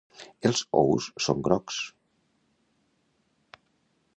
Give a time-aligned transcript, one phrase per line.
[0.49, 1.77] Els ous són grocs.